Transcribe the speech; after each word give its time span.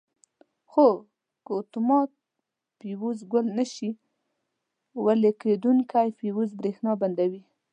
خو 0.71 0.87
که 1.45 1.51
اتومات 1.59 2.11
فیوز 2.79 3.17
ګل 3.31 3.47
نه 3.57 3.65
شي 3.73 3.89
ویلې 5.03 5.31
کېدونکي 5.41 6.07
فیوز 6.19 6.49
برېښنا 6.59 6.91
بندوي. 7.01 7.41